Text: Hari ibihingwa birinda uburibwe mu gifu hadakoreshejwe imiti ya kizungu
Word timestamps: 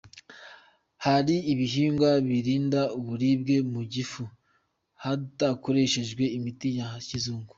Hari 1.05 1.35
ibihingwa 1.51 2.09
birinda 2.27 2.81
uburibwe 2.97 3.55
mu 3.71 3.81
gifu 3.93 4.23
hadakoreshejwe 5.03 6.23
imiti 6.37 6.69
ya 6.77 6.89
kizungu 7.07 7.49